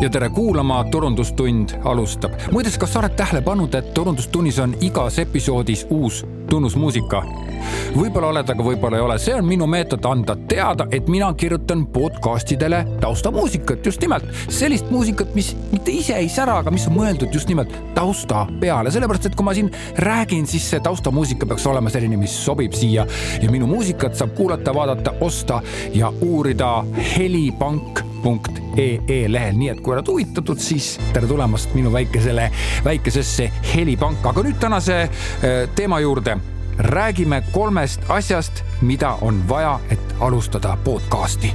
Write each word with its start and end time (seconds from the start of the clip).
ja 0.00 0.10
tere 0.10 0.28
kuulama, 0.28 0.84
Turundustund 0.84 1.68
alustab. 1.84 2.32
muideks, 2.52 2.78
kas 2.78 2.92
sa 2.92 3.02
oled 3.02 3.12
tähele 3.16 3.42
pannud, 3.44 3.74
et 3.74 3.94
Turundustunnis 3.94 4.58
on 4.58 4.72
igas 4.80 5.18
episoodis 5.18 5.86
uus 5.90 6.24
tunnusmuusika? 6.48 7.22
võib-olla 7.92 8.30
oled, 8.30 8.48
aga 8.48 8.64
võib-olla 8.64 8.96
ei 8.96 9.04
ole, 9.04 9.18
see 9.20 9.34
on 9.36 9.44
minu 9.44 9.66
meetod 9.68 10.04
anda 10.08 10.36
teada, 10.48 10.86
et 10.96 11.08
mina 11.12 11.28
kirjutan 11.36 11.84
podcast 11.92 12.52
idele 12.54 12.80
taustamuusikat, 13.02 13.84
just 13.86 14.00
nimelt 14.00 14.24
sellist 14.48 14.88
muusikat, 14.90 15.34
mis 15.36 15.52
mitte 15.72 15.92
ise 15.92 16.16
ei 16.16 16.30
sära, 16.32 16.56
aga 16.62 16.72
mis 16.72 16.86
on 16.88 16.96
mõeldud 16.96 17.34
just 17.34 17.52
nimelt 17.52 17.74
tausta 17.94 18.46
peale, 18.60 18.92
sellepärast 18.94 19.28
et 19.28 19.36
kui 19.36 19.44
ma 19.44 19.54
siin 19.56 19.68
räägin, 20.00 20.48
siis 20.48 20.70
see 20.70 20.80
taustamuusika 20.80 21.48
peaks 21.50 21.66
olema 21.68 21.92
selline, 21.92 22.16
mis 22.20 22.38
sobib 22.44 22.72
siia 22.78 23.04
ja 23.42 23.52
minu 23.52 23.68
muusikat 23.68 24.16
saab 24.16 24.32
kuulata, 24.38 24.74
vaadata, 24.74 25.18
osta 25.20 25.60
ja 25.92 26.08
uurida 26.24 26.78
helipank 26.96 28.09
helipank.ee 28.20 29.32
lehel, 29.32 29.56
nii 29.56 29.70
et 29.72 29.80
kui 29.80 29.94
oled 29.94 30.08
huvitatud, 30.08 30.58
siis 30.60 30.98
tere 31.14 31.26
tulemast 31.28 31.74
minu 31.74 31.92
väikesele, 31.92 32.50
väikesesse 32.84 33.50
helipanka, 33.74 34.30
aga 34.30 34.44
nüüd 34.44 34.60
tänase 34.60 35.02
äh, 35.02 35.68
teema 35.74 36.00
juurde. 36.00 36.38
räägime 36.80 37.42
kolmest 37.52 38.00
asjast, 38.08 38.62
mida 38.80 39.18
on 39.20 39.42
vaja, 39.48 39.80
et 39.90 40.14
alustada 40.20 40.78
podcast'i 40.84 41.52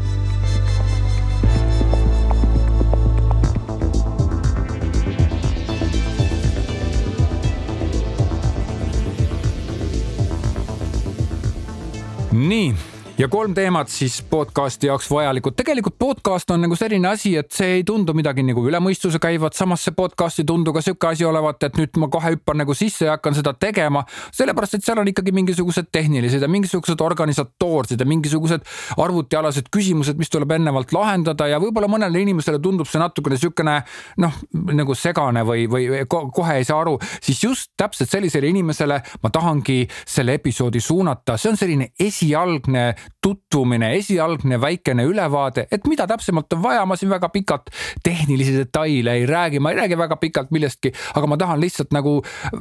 nii 12.31 12.94
ja 13.17 13.27
kolm 13.31 13.53
teemat 13.55 13.87
siis 13.89 14.17
podcast'i 14.29 14.89
jaoks 14.89 15.07
vajalikud. 15.11 15.53
tegelikult 15.55 15.95
podcast 15.99 16.49
on 16.51 16.61
nagu 16.61 16.75
selline 16.75 17.07
asi, 17.07 17.31
et 17.39 17.51
see 17.55 17.77
ei 17.77 17.83
tundu 17.87 18.11
midagi 18.13 18.43
nagu 18.43 18.65
üle 18.67 18.79
mõistuse 18.83 19.21
käivat, 19.23 19.55
samas 19.55 19.85
see 19.87 19.95
podcast 19.95 20.41
ei 20.41 20.47
tundu 20.47 20.73
ka 20.75 20.81
sihuke 20.83 21.07
asi 21.07 21.23
olevat, 21.25 21.63
et 21.63 21.79
nüüd 21.79 21.95
ma 22.01 22.09
kohe 22.11 22.33
hüppan 22.33 22.59
nagu 22.59 22.75
sisse 22.75 23.07
ja 23.07 23.13
hakkan 23.15 23.37
seda 23.37 23.53
tegema. 23.53 24.03
sellepärast, 24.35 24.75
et 24.75 24.83
seal 24.83 24.99
on 24.99 25.07
ikkagi 25.07 25.31
mingisugused 25.31 25.87
tehnilised 25.91 26.41
ja 26.43 26.49
mingisugused 26.51 27.01
organisatoorsed 27.01 27.99
ja 27.99 28.05
mingisugused 28.05 28.67
arvutialased 28.97 29.71
küsimused, 29.71 30.19
mis 30.19 30.29
tuleb 30.29 30.51
ennevalt 30.51 30.91
lahendada 30.91 31.47
ja 31.47 31.61
võib-olla 31.63 31.87
mõnele 31.87 32.19
inimesele 32.19 32.59
tundub 32.59 32.91
see 32.91 32.99
natukene 32.99 33.39
sihukene 33.39 33.77
noh, 34.25 34.41
nagu 34.75 34.95
segane 34.95 35.45
või, 35.47 35.69
või 35.71 36.03
kohe 36.09 36.59
ei 36.59 36.67
saa 36.67 36.81
aru, 36.83 36.97
siis 37.21 37.43
just 37.47 37.71
täpselt 37.77 38.11
sellisele 38.11 38.51
inimesele 38.51 38.99
ma 39.23 39.31
tahangi 39.31 39.87
selle 40.03 40.35
episoodi 40.35 40.83
suunata, 40.83 41.39
see 41.39 41.53
on 41.53 41.63
selline 41.63 41.91
esialgne 41.99 42.91
tutvumine, 43.21 43.91
esialgne 43.97 44.59
väikene 44.61 45.05
ülevaade, 45.07 45.67
et 45.71 45.87
mida 45.89 46.07
täpsemalt 46.07 46.53
on 46.53 46.63
vaja, 46.63 46.85
ma 46.85 46.97
siin 46.99 47.09
väga 47.11 47.29
pikalt 47.33 47.71
tehnilisi 48.03 48.55
detaile 48.57 49.17
ei 49.19 49.25
räägi, 49.29 49.59
ma 49.59 49.71
ei 49.71 49.79
räägi 49.81 49.97
väga 49.97 50.17
pikalt 50.21 50.51
millestki, 50.55 50.93
aga 51.15 51.27
ma 51.27 51.37
tahan 51.37 51.61
lihtsalt 51.61 51.93
nagu 51.95 52.17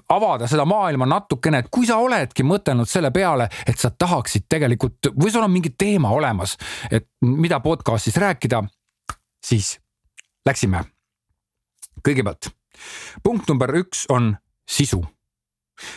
avada 0.09 0.48
seda 0.51 0.67
maailma 0.69 1.09
natukene, 1.11 1.64
et 1.64 1.70
kui 1.70 1.86
sa 1.86 1.98
oledki 2.03 2.47
mõtelnud 2.47 2.91
selle 2.91 3.12
peale, 3.14 3.48
et 3.67 3.78
sa 3.81 3.91
tahaksid 3.91 4.48
tegelikult 4.48 5.12
või 5.14 5.33
sul 5.33 5.45
on 5.45 5.53
mingi 5.53 5.75
teema 5.78 6.12
olemas, 6.14 6.56
et 6.91 7.08
mida 7.25 7.61
podcast'is 7.64 8.19
rääkida, 8.20 8.64
siis 9.45 9.79
läksime. 10.47 10.84
kõigepealt 12.05 12.51
punkt 13.23 13.48
number 13.48 13.70
üks 13.79 14.05
on 14.11 14.34
sisu 14.69 15.03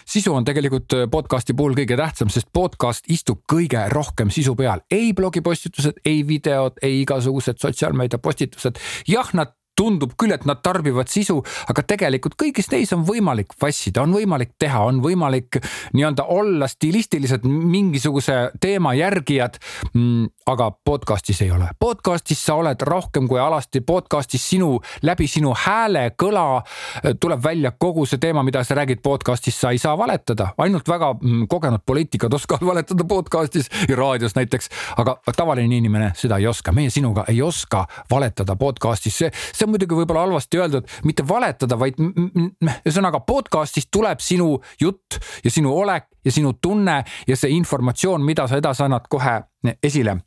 sisu 0.05 0.33
on 0.33 0.45
tegelikult 0.47 0.93
äh, 0.97 1.05
podcast'i 1.11 1.55
puhul 1.57 1.75
kõige 1.77 1.97
tähtsam, 1.99 2.31
sest 2.33 2.49
podcast 2.53 3.09
istub 3.13 3.43
kõige 3.51 3.83
rohkem 3.93 4.31
sisu 4.33 4.55
peal, 4.57 4.83
ei 4.91 5.13
blogipostitused, 5.17 6.01
ei 6.05 6.23
videod, 6.27 6.79
ei 6.81 7.01
igasugused 7.03 7.61
sotsiaalmeedia 7.61 8.19
postitused. 8.19 8.81
jah, 9.07 9.33
nad 9.37 9.56
tundub 9.77 10.15
küll, 10.17 10.33
et 10.33 10.45
nad 10.49 10.61
tarbivad 10.63 11.09
sisu, 11.11 11.37
aga 11.69 11.83
tegelikult 11.85 12.37
kõigis 12.39 12.71
neis 12.73 12.91
on 12.95 13.05
võimalik 13.07 13.53
vassida, 13.61 14.03
on 14.03 14.15
võimalik 14.17 14.55
teha, 14.59 14.81
on 14.89 15.01
võimalik 15.03 15.59
nii-öelda 15.93 16.25
olla 16.33 16.67
stilistiliselt 16.71 17.45
mingisuguse 17.47 18.39
teema 18.61 18.95
järgijad. 18.97 19.61
Mm,. 19.93 20.27
aga 20.47 20.69
podcast'is 20.85 21.41
ei 21.43 21.49
ole, 21.51 21.65
podcast'is 21.79 22.39
sa 22.39 22.55
oled 22.55 22.81
rohkem 22.87 23.25
kui 23.27 23.39
alasti, 23.39 23.81
podcast'is 23.83 24.45
sinu, 24.53 24.77
läbi 25.03 25.27
sinu 25.27 25.51
hääle, 25.51 26.13
kõla 26.15 26.43
äh, 26.61 27.17
tuleb 27.19 27.43
välja 27.43 27.73
kogu 27.75 28.05
see 28.07 28.21
teema, 28.21 28.45
mida 28.47 28.63
sa 28.63 28.77
räägid 28.79 29.01
podcast'is, 29.03 29.57
sa 29.59 29.73
ei 29.75 29.81
saa 29.81 29.97
valetada, 29.99 30.53
ainult 30.63 30.87
väga 30.87 31.11
mm, 31.19 31.49
kogenud 31.51 31.83
poliitikud 31.85 32.33
oskavad 32.33 32.63
valetada 32.71 33.03
podcast'is 33.03 33.67
ja 33.89 33.99
raadios 33.99 34.37
näiteks, 34.39 34.71
aga 35.03 35.17
tavaline 35.35 35.75
inimene 35.75 36.13
seda 36.15 36.39
ei 36.39 36.47
oska, 36.47 36.71
meie 36.71 36.89
sinuga 36.95 37.27
ei 37.27 37.41
oska 37.43 37.83
valetada 38.11 38.55
podcast'is, 38.55 39.19
see, 39.19 39.31
see 39.51 39.66
on 39.67 39.75
muidugi 39.75 39.97
võib-olla 39.99 40.25
halvasti 40.25 40.61
öeldud, 40.61 40.87
mitte 41.07 41.25
valetada, 41.27 41.77
vaid 41.79 41.99
ühesõnaga 41.99 43.21
podcast'ist 43.27 43.91
tuleb 43.93 44.23
sinu 44.23 44.55
jutt 44.81 45.19
ja 45.43 45.51
sinu 45.53 45.75
olek 45.75 46.09
ja 46.25 46.33
sinu 46.33 46.55
tunne 46.61 47.01
ja 47.27 47.39
see 47.39 47.53
informatsioon, 47.57 48.23
mida 48.25 48.47
sa 48.47 48.59
edasi 48.61 48.87
annad 48.87 49.11
kohe 49.11 49.41
esile 49.83 50.17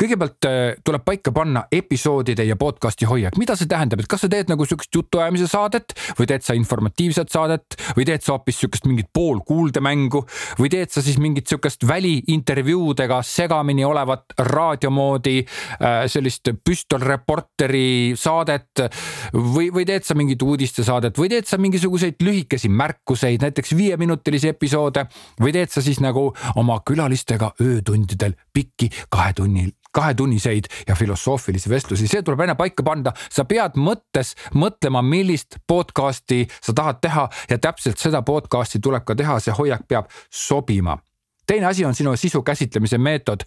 kõigepealt 0.00 0.46
äh, 0.48 0.76
tuleb 0.84 1.04
paika 1.06 1.32
panna 1.32 1.64
episoodide 1.72 2.44
ja 2.46 2.56
podcast'i 2.60 3.08
hoiak, 3.08 3.36
mida 3.40 3.56
see 3.56 3.68
tähendab, 3.70 4.02
et 4.02 4.08
kas 4.10 4.24
sa 4.24 4.30
teed 4.32 4.50
nagu 4.50 4.66
sihukest 4.68 4.94
jutuajamise 4.94 5.48
saadet 5.50 5.94
või 6.18 6.28
teed 6.30 6.44
sa 6.46 6.56
informatiivset 6.58 7.32
saadet 7.32 7.78
või 7.96 8.06
teed 8.08 8.24
sa 8.24 8.34
hoopis 8.34 8.60
sihukest 8.60 8.88
mingit 8.88 9.08
poolkuuldemängu 9.16 10.22
või 10.60 10.72
teed 10.72 10.92
sa 10.92 11.04
siis 11.04 11.18
mingit 11.22 11.48
sihukest 11.48 11.86
väliintervjuudega 11.88 13.22
segamini 13.26 13.86
olevat 13.88 14.36
raadio 14.50 14.92
moodi 14.92 15.38
äh, 15.42 16.04
sellist 16.12 16.52
püstolreporteri 16.64 18.14
saadet 18.20 18.84
või, 19.32 19.70
või 19.72 19.86
teed 19.88 20.04
sa 20.06 20.18
mingit 20.18 20.44
uudistesaadet 20.44 21.16
või 21.18 21.32
teed 21.32 21.48
sa 21.48 21.60
mingisuguseid 21.62 22.20
lühikesi 22.26 22.68
märkuseid, 22.68 23.40
näiteks 23.46 23.72
viieminutilisi 23.76 24.52
episoode 24.52 25.06
või 25.40 25.56
teed 25.56 25.72
sa 25.72 25.84
siis 25.84 26.02
nagu 26.04 26.28
oma 26.56 26.80
külalistega 26.86 27.54
öötundidel 27.62 28.36
pikki 28.52 28.90
kahe 29.08 29.32
tunni 29.36 29.66
kahetunniseid 29.96 30.68
ja 30.88 30.96
filosoofilisi 30.98 31.72
vestlusi, 31.72 32.10
see 32.10 32.22
tuleb 32.26 32.44
enne 32.44 32.56
paika 32.58 32.84
panna. 32.86 33.12
sa 33.30 33.44
pead 33.48 33.78
mõttes 33.80 34.34
mõtlema, 34.54 35.02
millist 35.02 35.58
podcast'i 35.68 36.44
sa 36.60 36.76
tahad 36.76 37.00
teha 37.00 37.28
ja 37.50 37.58
täpselt 37.58 38.00
seda 38.00 38.22
podcast'i 38.22 38.82
tuleb 38.82 39.04
ka 39.06 39.16
teha, 39.16 39.40
see 39.40 39.54
hoiak 39.56 39.88
peab 39.88 40.10
sobima. 40.30 40.98
Teine 41.46 41.66
asi 41.66 41.84
on 41.86 41.94
sinu 41.94 42.16
sisu 42.16 42.42
käsitlemise 42.42 42.98
meetod. 42.98 43.44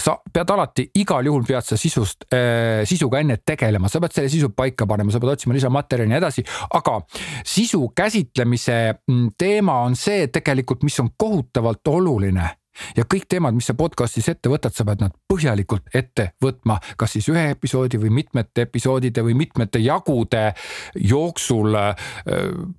sa 0.00 0.16
pead 0.32 0.50
alati, 0.50 0.88
igal 0.94 1.26
juhul 1.26 1.44
pead 1.46 1.66
sa 1.66 1.76
sisust 1.76 2.26
äh,, 2.32 2.84
sisuga 2.86 3.18
enne 3.18 3.36
tegelema, 3.46 3.88
sa 3.88 4.00
pead 4.00 4.14
selle 4.14 4.30
sisu 4.30 4.52
paika 4.56 4.86
panema, 4.86 5.10
sa 5.10 5.20
pead 5.20 5.32
otsima 5.32 5.54
lisamaterjali 5.54 6.08
ja 6.08 6.14
nii 6.14 6.20
edasi, 6.22 6.44
aga 6.78 7.00
sisu 7.46 7.88
käsitlemise 7.96 8.76
mm, 9.08 9.32
teema 9.38 9.80
on 9.82 9.96
see 9.98 10.28
tegelikult, 10.30 10.86
mis 10.86 11.00
on 11.02 11.10
kohutavalt 11.18 11.88
oluline 11.90 12.50
ja 12.96 13.04
kõik 13.08 13.26
teemad, 13.30 13.54
mis 13.56 13.68
sa 13.70 13.76
podcast'is 13.78 14.28
ette 14.32 14.50
võtad, 14.52 14.74
sa 14.74 14.86
pead 14.86 15.02
nad 15.04 15.14
põhjalikult 15.30 15.90
ette 15.94 16.30
võtma, 16.42 16.78
kas 17.00 17.16
siis 17.16 17.28
ühe 17.32 17.46
episoodi 17.54 18.00
või 18.02 18.12
mitmete 18.20 18.66
episoodide 18.68 19.24
või 19.24 19.36
mitmete 19.38 19.82
jagude 19.82 20.46
jooksul. 20.94 21.76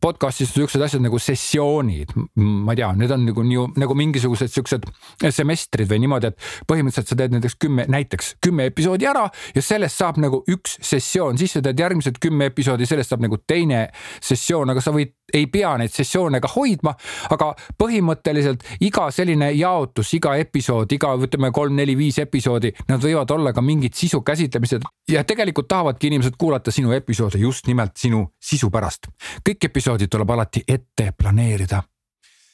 podcast'is 0.01 0.51
on 0.53 0.61
siuksed 0.61 0.81
asjad 0.85 1.03
nagu 1.03 1.19
sessioonid, 1.19 2.13
ma 2.35 2.73
ei 2.73 2.81
tea, 2.81 2.91
need 2.99 3.11
on 3.11 3.25
nagu, 3.29 3.45
nagu, 3.47 3.65
nagu 3.79 3.97
mingisugused 3.97 4.51
siuksed 4.53 4.87
semestrid 5.29 5.89
või 5.89 6.01
niimoodi, 6.05 6.31
et 6.31 6.67
põhimõtteliselt 6.69 7.11
sa 7.11 7.19
teed 7.19 7.35
näiteks 7.35 7.57
kümme, 7.61 7.87
näiteks 7.91 8.35
kümme 8.43 8.69
episoodi 8.71 9.09
ära 9.09 9.27
ja 9.55 9.63
sellest 9.63 10.01
saab 10.01 10.19
nagu 10.21 10.41
üks 10.51 10.77
sessioon, 10.85 11.39
siis 11.39 11.55
sa 11.57 11.63
teed 11.65 11.79
järgmised 11.79 12.19
kümme 12.23 12.49
episoodi, 12.51 12.87
sellest 12.89 13.13
saab 13.13 13.25
nagu 13.25 13.39
teine 13.47 13.87
sessioon, 14.23 14.73
aga 14.73 14.83
sa 14.83 14.93
võid, 14.95 15.15
ei 15.33 15.47
pea 15.47 15.75
neid 15.77 15.93
sessioone 15.93 16.39
ka 16.43 16.49
hoidma, 16.55 16.93
aga 17.33 17.51
põhimõtteliselt 17.81 18.65
iga 18.85 19.07
selline 19.11 19.51
jaotus 19.57 20.13
iga 20.17 20.35
episood, 20.41 20.91
iga 20.91 21.13
ütleme 21.17 21.51
kolm-neli-viis 21.55 22.19
episoodi, 22.25 22.71
nad 22.89 23.01
võivad 23.03 23.31
olla 23.35 23.53
ka 23.53 23.63
mingid 23.65 23.95
sisu 23.97 24.21
käsitlemised 24.25 24.85
ja 25.11 25.23
tegelikult 25.23 25.67
tahavadki 25.71 26.11
inimesed 26.11 26.37
kuulata 26.37 26.71
sinu 26.71 26.93
episoode 26.95 27.41
just 27.41 27.67
nimelt 27.67 27.97
sinu 27.97 28.25
sisu 28.41 28.69
pärast. 28.69 29.09
kõik 29.49 29.69
episoodid 29.69 30.09
tuleb 30.11 30.29
alati 30.29 30.63
ette 30.67 31.11
planeerida. 31.17 31.83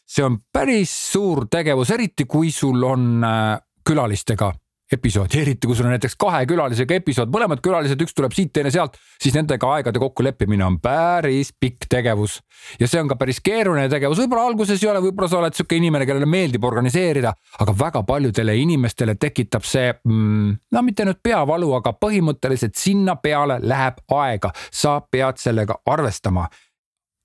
see 0.07 0.23
on 0.23 0.38
päris 0.53 0.91
suur 1.12 1.47
tegevus, 1.47 1.89
eriti 1.89 2.25
kui 2.25 2.51
sul 2.51 2.83
on 2.83 3.23
äh, 3.23 3.59
külalistega 3.88 4.51
episoodi, 4.91 5.39
eriti 5.41 5.67
kui 5.67 5.75
sul 5.77 5.88
on 5.88 5.93
näiteks 5.95 6.17
kahe 6.19 6.43
külalisega 6.49 6.97
episood, 6.99 7.31
mõlemad 7.31 7.61
külalised, 7.63 7.99
üks 8.03 8.15
tuleb 8.17 8.33
siit, 8.35 8.51
teine 8.55 8.71
sealt, 8.73 8.97
siis 9.21 9.35
nendega 9.38 9.69
aegade 9.77 10.01
kokkuleppimine 10.01 10.65
on 10.65 10.79
päris 10.83 11.53
pikk 11.59 11.88
tegevus. 11.91 12.39
ja 12.79 12.88
see 12.88 13.01
on 13.01 13.11
ka 13.11 13.15
päris 13.19 13.39
keeruline 13.43 13.89
tegevus, 13.89 14.19
võib-olla 14.19 14.47
alguses 14.51 14.83
ei 14.83 14.89
ole, 14.91 15.03
võib-olla 15.05 15.29
sa 15.31 15.39
oled 15.39 15.55
sihuke 15.55 15.77
inimene, 15.79 16.07
kellele 16.09 16.27
meeldib 16.29 16.65
organiseerida, 16.67 17.33
aga 17.59 17.75
väga 17.79 18.03
paljudele 18.07 18.57
inimestele 18.61 19.15
tekitab 19.15 19.67
see 19.67 19.93
mm,, 19.93 20.57
no 20.71 20.83
mitte 20.85 21.07
nüüd 21.07 21.21
peavalu, 21.23 21.71
aga 21.79 21.95
põhimõtteliselt 21.95 22.75
sinna 22.79 23.15
peale 23.21 23.61
läheb 23.63 24.03
aega, 24.17 24.51
sa 24.71 24.99
pead 25.11 25.39
sellega 25.41 25.79
arvestama. 25.85 26.49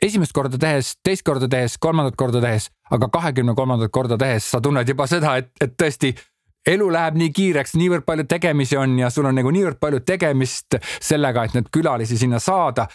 Esimest 0.02 0.34
korda 0.36 0.58
tehes, 0.60 0.92
teist 1.04 1.24
korda 1.24 1.48
tehes, 1.48 1.78
kolmandat 1.80 2.18
korda 2.20 2.42
tehes, 2.44 2.68
aga 2.92 3.08
kahekümne 3.12 3.54
kolmandat 3.56 3.90
korda 3.90 4.18
tehes 4.20 4.50
sa 4.52 4.60
tunned 4.60 4.88
juba 4.88 5.06
seda, 5.08 5.38
et, 5.40 5.48
et 5.60 5.72
tõesti 5.72 6.12
elu 6.66 6.90
läheb 6.92 7.18
nii 7.20 7.32
kiireks, 7.34 7.74
niivõrd 7.78 8.06
palju 8.06 8.26
tegemisi 8.28 8.76
on 8.76 8.98
ja 8.98 9.10
sul 9.10 9.28
on 9.28 9.36
nagu 9.38 9.50
niivõrd 9.54 9.78
palju 9.80 10.02
tegemist 10.06 10.78
sellega, 11.00 11.46
et 11.46 11.58
neid 11.58 11.72
külalisi 11.72 12.18
sinna 12.18 12.40
saada 12.42 12.88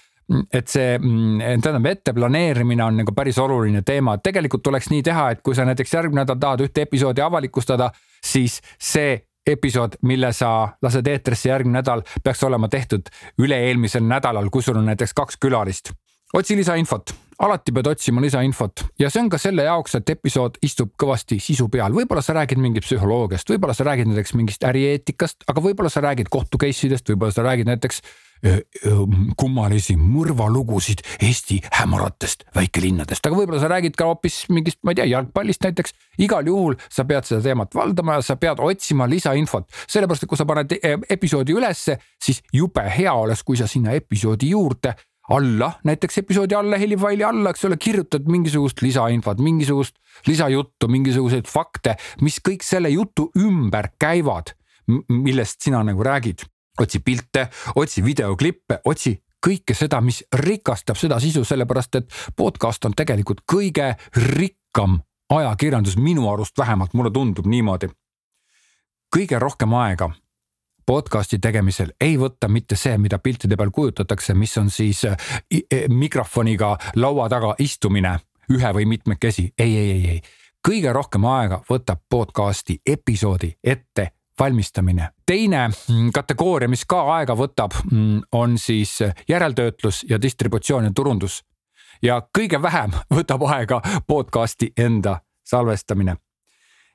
et 0.54 0.70
see, 0.72 0.96
tähendab, 1.00 1.88
ette 1.90 2.14
planeerimine 2.16 2.84
on 2.86 3.02
nagu 3.02 3.14
päris 3.16 3.40
oluline 3.42 3.82
teema, 3.88 4.16
et 4.16 4.24
tegelikult 4.24 4.64
tuleks 4.64 4.88
nii 4.92 5.04
teha, 5.04 5.26
et 5.34 5.42
kui 5.44 5.58
sa 5.58 5.66
näiteks 5.68 5.94
järgmine 5.98 6.24
nädal 6.24 6.40
tahad 6.40 6.64
ühte 6.64 6.86
episoodi 6.86 7.24
avalikustada, 7.26 7.90
siis 8.24 8.62
see 8.80 9.18
episood, 9.48 9.98
mille 10.08 10.32
sa 10.38 10.70
lased 10.82 11.08
eetrisse 11.08 11.50
järgmine 11.50 11.80
nädal, 11.80 12.06
peaks 12.24 12.44
olema 12.48 12.70
tehtud 12.72 13.10
üle-eelmisel 13.42 14.06
nädalal, 14.08 14.50
kui 14.54 14.64
sul 14.64 14.80
on 14.80 14.88
näiteks 14.92 15.16
kaks 15.18 15.42
külalist. 15.42 15.92
otsi 16.34 16.56
lisainfot, 16.56 17.14
alati 17.42 17.74
pead 17.74 17.88
otsima 17.92 18.22
lisainfot. 18.22 18.86
Ja 19.00 19.10
see 19.10 19.24
on 19.24 19.30
ka 19.34 19.40
selle 19.42 19.66
jaoks, 19.66 19.96
et 19.98 20.10
episood 20.14 20.60
istub 20.66 20.94
kõvasti 21.00 21.40
sisu 21.42 21.68
peal, 21.74 21.94
võib-olla 21.96 22.24
sa 22.26 22.36
räägid 22.38 22.62
mingit 22.62 22.86
psühholoogiast, 22.86 23.50
võib-olla 23.50 23.76
sa 23.78 23.88
räägid 23.88 24.12
näiteks 24.12 24.36
mingist 24.38 24.66
ärieetikast, 24.68 25.48
aga 25.50 25.64
võib-olla 25.64 25.90
sa 25.94 26.04
räägid 26.06 26.30
kohtu 26.34 26.62
case 26.62 26.88
idest, 26.88 27.10
võib-olla 27.10 27.34
sa 27.36 27.46
räägid 27.48 27.72
näiteks 27.72 28.04
kummalisi 29.38 29.96
mõrvalugusid 30.00 31.04
Eesti 31.22 31.60
hämaratest 31.78 32.48
väikelinnadest, 32.56 33.26
aga 33.26 33.38
võib-olla 33.38 33.62
sa 33.62 33.70
räägid 33.70 33.98
ka 33.98 34.08
hoopis 34.10 34.44
mingist, 34.50 34.80
ma 34.84 34.96
ei 34.96 35.02
tea, 35.02 35.06
jalgpallist 35.12 35.62
näiteks. 35.68 35.94
igal 36.18 36.48
juhul 36.48 36.76
sa 36.90 37.06
pead 37.06 37.28
seda 37.28 37.42
teemat 37.46 37.76
valdama 37.76 38.18
ja 38.18 38.26
sa 38.26 38.36
pead 38.42 38.60
otsima 38.60 39.06
lisainfot, 39.10 39.70
sellepärast 39.88 40.26
et 40.26 40.30
kui 40.30 40.38
sa 40.38 40.50
paned 40.50 40.74
e-, 40.74 40.98
episoodi 41.10 41.54
ülesse, 41.54 42.00
siis 42.22 42.42
jube 42.54 42.82
hea 42.98 43.14
oleks, 43.14 43.44
kui 43.44 43.58
sa 43.58 43.70
sinna 43.70 43.94
episoodi 43.94 44.50
juurde 44.56 44.96
alla, 45.32 45.72
näiteks 45.88 46.18
episoodi 46.18 46.56
alla, 46.56 46.78
helifaili 46.78 47.24
alla, 47.24 47.54
eks 47.54 47.66
ole, 47.66 47.78
kirjutad 47.78 48.28
mingisugust 48.28 48.82
lisainfot, 48.82 49.40
mingisugust 49.40 49.96
lisajuttu, 50.28 50.88
mingisuguseid 50.92 51.48
fakte, 51.48 51.96
mis 52.22 52.40
kõik 52.44 52.66
selle 52.66 52.92
jutu 52.92 53.30
ümber 53.40 53.94
käivad, 54.00 54.54
millest 55.10 55.62
sina 55.64 55.84
nagu 55.88 56.04
räägid 56.04 56.44
otsi 56.82 57.00
pilte, 57.00 57.48
otsi 57.76 58.04
videoklippe, 58.04 58.82
otsi 58.86 59.16
kõike 59.46 59.76
seda, 59.78 60.02
mis 60.02 60.22
rikastab 60.44 61.00
seda 61.00 61.20
sisu, 61.20 61.44
sellepärast 61.48 61.98
et 62.00 62.20
podcast 62.38 62.86
on 62.86 62.96
tegelikult 62.98 63.44
kõige 63.50 63.94
rikkam 64.36 65.00
ajakirjandus, 65.32 65.98
minu 65.98 66.28
arust 66.32 66.58
vähemalt, 66.58 66.94
mulle 66.94 67.12
tundub 67.12 67.48
niimoodi. 67.48 67.90
kõige 69.16 69.40
rohkem 69.40 69.74
aega 69.74 70.12
podcast'i 70.92 71.40
tegemisel 71.40 71.94
ei 72.02 72.18
võta 72.20 72.50
mitte 72.52 72.76
see, 72.76 72.98
mida 73.00 73.20
piltide 73.24 73.56
peal 73.56 73.70
kujutatakse, 73.72 74.34
mis 74.36 74.58
on 74.60 74.70
siis 74.70 75.06
e, 75.08 75.86
mikrofoniga 75.88 76.74
laua 77.00 77.30
taga 77.32 77.54
istumine 77.64 78.18
ühe 78.52 78.72
või 78.76 78.88
mitmekesi. 78.90 79.54
ei, 79.60 79.78
ei, 79.78 79.92
ei, 79.92 80.10
ei, 80.10 80.22
kõige 80.68 80.92
rohkem 80.94 81.26
aega 81.32 81.62
võtab 81.70 82.02
podcast'i 82.10 82.82
episoodi 82.86 83.54
ette 83.64 84.12
valmistamine. 84.40 85.10
teine 85.26 85.62
mm, 85.68 86.10
kategooria, 86.12 86.68
mis 86.68 86.84
ka 86.86 87.00
aega 87.16 87.38
võtab, 87.40 87.78
mm, 87.92 88.20
on 88.32 88.58
siis 88.58 88.98
järeltöötlus 89.30 90.04
ja 90.10 90.20
distributsioon 90.22 90.90
ja 90.90 90.92
turundus. 90.96 91.44
ja 92.02 92.20
kõige 92.38 92.62
vähem 92.62 92.92
võtab 93.18 93.48
aega 93.48 93.80
podcast'i 94.08 94.74
enda 94.78 95.22
salvestamine. 95.44 96.18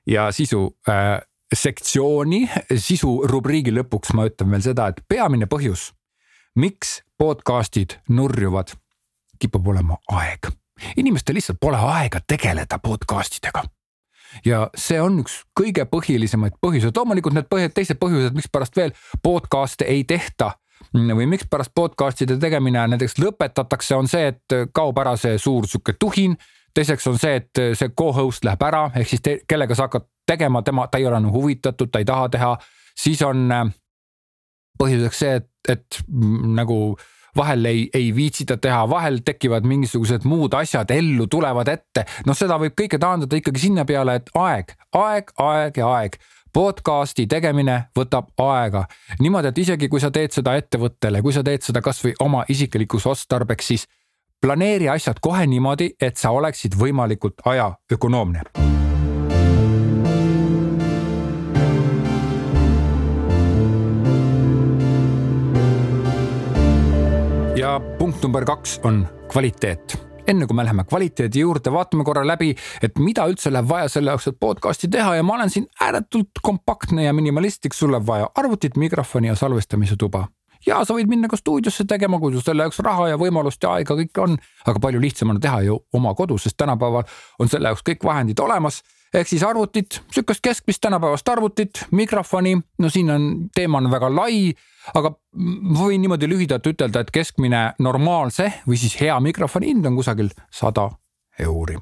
ja 0.07 0.29
sisu 0.33 0.77
äh, 0.89 1.23
sektsiooni, 1.55 2.47
sisu 2.77 3.21
rubriigi 3.31 3.75
lõpuks 3.75 4.15
ma 4.17 4.27
ütlen 4.29 4.51
veel 4.55 4.65
seda, 4.65 4.89
et 4.91 5.03
peamine 5.09 5.47
põhjus, 5.51 5.93
miks 6.59 7.01
podcast'id 7.19 7.99
nurjuvad, 8.09 8.75
kipub 9.39 9.69
olema 9.69 9.99
aeg. 10.13 10.51
inimestel 10.97 11.35
lihtsalt 11.35 11.61
pole 11.61 11.79
aega 11.79 12.21
tegeleda 12.27 12.79
podcast 12.79 13.39
idega 13.39 13.63
ja 14.45 14.67
see 14.77 15.01
on 15.01 15.21
üks 15.23 15.39
kõige 15.57 15.87
põhilisemaid 15.89 16.59
põhjuseid, 16.61 16.97
loomulikult 16.97 17.37
need 17.37 17.49
põhjused, 17.49 17.75
teised 17.77 18.01
põhjused, 18.01 18.37
mikspärast 18.37 18.77
veel 18.77 18.93
podcast'e 19.23 19.87
ei 19.89 20.05
tehta 20.05 20.53
või 20.93 21.27
mikspärast 21.31 21.73
podcast'ide 21.75 22.37
tegemine 22.41 22.83
näiteks 22.93 23.19
lõpetatakse, 23.21 23.97
on 23.97 24.09
see, 24.11 24.33
et 24.33 24.57
kaob 24.75 24.99
ära 25.01 25.17
see 25.21 25.39
suur 25.39 25.67
sihuke 25.69 25.97
tuhin. 25.99 26.37
teiseks 26.75 27.07
on 27.07 27.19
see, 27.19 27.37
et 27.41 27.63
see 27.75 27.89
co-host 27.97 28.45
läheb 28.45 28.63
ära, 28.63 28.91
ehk 28.95 29.09
siis 29.09 29.23
te, 29.25 29.39
kellega 29.49 29.75
sa 29.75 29.87
hakkad 29.89 30.05
tegema, 30.27 30.63
tema, 30.63 30.87
ta 30.91 30.99
ei 30.99 31.07
ole 31.07 31.21
enam 31.21 31.33
huvitatud, 31.35 31.91
ta 31.93 32.03
ei 32.03 32.09
taha 32.09 32.29
teha. 32.29 32.57
siis 32.97 33.23
on 33.23 33.53
äh, 33.53 33.67
põhjuseks 34.79 35.19
see, 35.23 35.37
et, 35.41 35.51
et 35.69 36.01
nagu 36.57 36.97
vahel 37.37 37.65
ei, 37.65 37.89
ei 37.95 38.15
viitsita 38.17 38.57
teha, 38.57 38.85
vahel 38.91 39.21
tekivad 39.25 39.67
mingisugused 39.69 40.25
muud 40.25 40.55
asjad, 40.57 40.91
ellu 40.91 41.27
tulevad 41.27 41.69
ette. 41.69 42.07
noh, 42.27 42.37
seda 42.37 42.59
võib 42.61 42.77
kõike 42.79 43.01
taandada 43.03 43.37
ikkagi 43.37 43.67
sinna 43.69 43.85
peale, 43.89 44.21
et 44.21 44.33
aeg, 44.35 44.73
aeg, 44.97 45.37
aeg 45.43 45.83
ja 45.83 45.93
aeg 45.99 46.19
podcast'i 46.57 47.27
tegemine 47.29 47.77
võtab 47.99 48.33
aega. 48.41 48.87
niimoodi, 49.21 49.53
et 49.53 49.59
isegi 49.67 49.91
kui 49.93 50.01
sa 50.01 50.11
teed 50.11 50.33
seda 50.33 50.57
ettevõttele, 50.57 51.21
kui 51.23 51.37
sa 51.37 51.45
teed 51.45 51.67
seda 51.67 51.85
kasvõi 51.85 52.17
oma 52.25 52.47
isiklikuks 52.49 53.07
otstarbeks, 53.13 53.73
siis 53.73 53.87
planeeri 54.41 54.89
asjad 54.89 55.21
kohe 55.21 55.45
niimoodi, 55.47 55.93
et 56.01 56.17
sa 56.17 56.33
oleksid 56.37 56.79
võimalikult 56.81 57.45
ajaökonoomne 57.45 58.86
punkt 68.07 68.23
number 68.23 68.45
kaks 68.47 68.81
on 68.87 69.01
kvaliteet. 69.33 69.97
Enne 70.31 70.47
kui 70.47 70.55
me 70.55 70.63
läheme 70.63 70.85
kvaliteedi 70.87 71.41
juurde, 71.43 71.73
vaatame 71.75 72.05
korra 72.07 72.23
läbi, 72.27 72.53
et 72.83 73.01
mida 73.03 73.25
üldse 73.27 73.51
läheb 73.51 73.67
vaja 73.67 73.89
selle 73.91 74.13
jaoks, 74.13 74.29
et 74.31 74.37
podcast'i 74.39 74.87
teha 74.95 75.17
ja 75.17 75.25
ma 75.27 75.35
olen 75.35 75.51
siin 75.51 75.67
ääretult 75.83 76.39
kompaktne 76.43 77.03
ja 77.03 77.15
minimalistlik, 77.17 77.75
sul 77.75 77.91
läheb 77.91 78.07
vaja 78.07 78.29
arvutit, 78.39 78.79
mikrofoni 78.79 79.27
ja 79.27 79.35
salvestamise 79.35 79.99
tuba. 79.99 80.29
ja 80.67 80.85
sa 80.87 80.95
võid 80.95 81.11
minna 81.11 81.27
ka 81.29 81.37
stuudiosse 81.37 81.85
tegema, 81.89 82.21
kui 82.23 82.33
sul 82.33 82.47
selle 82.47 82.63
jaoks 82.63 82.79
raha 82.87 83.09
ja 83.09 83.19
võimalust 83.19 83.67
ja 83.67 83.75
aega 83.75 83.99
kõike 83.99 84.23
on, 84.23 84.39
aga 84.67 84.85
palju 84.87 85.03
lihtsam 85.03 85.35
on 85.35 85.43
teha 85.43 85.65
ju 85.67 85.81
oma 85.93 86.15
kodus, 86.15 86.47
sest 86.47 86.57
tänapäeval 86.63 87.03
on 87.43 87.51
selle 87.51 87.75
jaoks 87.75 87.83
kõik 87.91 88.07
vahendid 88.07 88.39
olemas 88.39 88.85
ehk 89.17 89.29
siis 89.29 89.43
arvutit, 89.47 90.01
sihukest 90.13 90.43
keskmist 90.45 90.83
tänapäevast 90.85 91.29
arvutit, 91.29 91.85
mikrofoni, 91.91 92.57
no 92.79 92.91
siin 92.93 93.11
on, 93.11 93.27
teema 93.55 93.81
on 93.81 93.91
väga 93.91 94.11
lai, 94.13 94.53
aga 94.95 95.15
võin 95.81 96.05
niimoodi 96.05 96.29
lühidalt 96.31 96.67
ütelda, 96.69 97.03
et 97.03 97.13
keskmine 97.15 97.67
normaalse 97.83 98.51
või 98.69 98.81
siis 98.81 99.01
hea 99.01 99.19
mikrofoni 99.21 99.73
hind 99.73 99.89
on 99.89 99.99
kusagil 99.99 100.33
sada 100.53 100.91
euri 101.41 101.79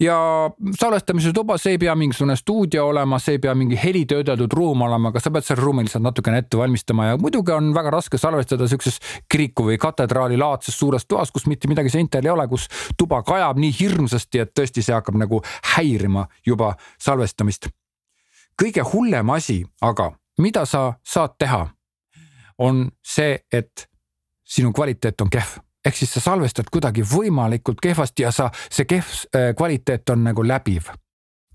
ja 0.00 0.50
salvestamise 0.80 1.32
tuba, 1.32 1.56
see 1.58 1.74
ei 1.76 1.78
pea 1.78 1.94
mingisugune 1.94 2.36
stuudio 2.36 2.86
olema, 2.88 3.18
see 3.22 3.36
ei 3.36 3.42
pea 3.42 3.54
mingi 3.54 3.78
helitöödeldud 3.78 4.52
ruum 4.56 4.82
olema, 4.86 5.12
aga 5.12 5.22
sa 5.22 5.30
pead 5.34 5.46
selle 5.46 5.62
ruumi 5.62 5.84
lihtsalt 5.86 6.04
natukene 6.04 6.40
ette 6.42 6.58
valmistama 6.58 7.06
ja 7.12 7.18
muidugi 7.20 7.54
on 7.54 7.70
väga 7.76 7.92
raske 7.94 8.18
salvestada 8.18 8.68
siukses 8.70 8.98
kiriku 9.30 9.68
või 9.68 9.78
katedraali 9.80 10.38
laadses 10.40 10.78
suures 10.78 11.06
toas, 11.06 11.30
kus 11.30 11.46
mitte 11.50 11.70
midagi 11.70 11.92
seintel 11.94 12.26
ei 12.26 12.34
ole, 12.34 12.48
kus 12.50 12.66
tuba 12.98 13.22
kajab 13.22 13.60
nii 13.62 13.74
hirmsasti, 13.80 14.42
et 14.42 14.54
tõesti 14.58 14.82
see 14.82 14.96
hakkab 14.96 15.18
nagu 15.20 15.42
häirima 15.76 16.26
juba 16.46 16.74
salvestamist. 16.98 17.70
kõige 18.62 18.82
hullem 18.92 19.30
asi 19.30 19.64
aga, 19.80 20.12
mida 20.38 20.66
sa 20.66 20.94
saad 21.02 21.38
teha, 21.38 21.68
on 22.58 22.88
see, 23.02 23.38
et 23.52 23.88
sinu 24.44 24.72
kvaliteet 24.72 25.20
on 25.20 25.30
kehv 25.30 25.63
ehk 25.84 25.96
siis 25.96 26.12
sa 26.16 26.20
salvestad 26.20 26.70
kuidagi 26.72 27.04
võimalikult 27.04 27.80
kehvasti 27.82 28.26
ja 28.26 28.32
sa, 28.32 28.50
see 28.70 28.88
kehv 28.88 29.10
äh, 29.36 29.50
kvaliteet 29.56 30.10
on 30.10 30.24
nagu 30.30 30.46
läbiv. 30.46 30.90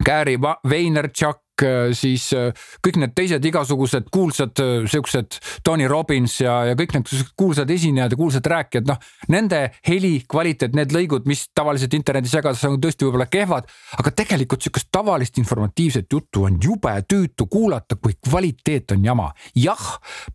Gary 0.06 0.38
Vaynerchuk 0.40 1.49
siis 1.98 2.30
äh, 2.38 2.52
kõik 2.86 3.00
need 3.02 3.14
teised 3.18 3.46
igasugused 3.46 4.10
kuulsad 4.14 4.60
äh, 4.64 4.86
siuksed 4.90 5.40
Tony 5.66 5.88
Robbins 5.90 6.40
ja, 6.42 6.62
ja 6.70 6.78
kõik 6.80 6.96
need 6.96 7.12
kuulsad 7.40 7.70
esinejad 7.72 8.14
ja 8.14 8.20
kuulsad 8.20 8.50
rääkijad, 8.50 8.88
noh, 8.90 9.00
nende 9.32 9.62
heli 9.88 10.20
kvaliteet, 10.30 10.76
need 10.78 10.94
lõigud, 10.96 11.28
mis 11.30 11.48
tavaliselt 11.56 11.94
internetis 11.98 12.36
jagatakse, 12.38 12.70
on 12.70 12.80
tõesti 12.82 13.08
võib-olla 13.08 13.30
kehvad, 13.32 13.70
aga 14.00 14.14
tegelikult 14.16 14.66
sihukest 14.66 14.90
tavalist 14.94 15.38
informatiivset 15.42 16.10
juttu 16.12 16.46
on 16.48 16.60
jube 16.64 16.94
tüütu 17.10 17.48
kuulata, 17.52 17.98
kui 18.00 18.16
kvaliteet 18.30 18.96
on 18.96 19.06
jama. 19.06 19.30
jah, 19.56 19.86